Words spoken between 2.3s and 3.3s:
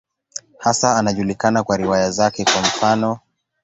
kwa mfano.